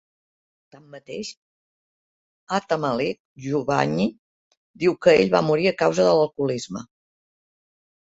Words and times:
Tanmateix, 0.75 1.29
Ata-Malik 2.59 3.21
Juvayni 3.47 4.09
diu 4.83 4.99
que 5.07 5.17
ell 5.23 5.33
va 5.39 5.47
morir 5.53 5.73
a 5.75 5.79
causa 5.87 6.11
de 6.13 6.21
l'alcoholisme. 6.21 6.87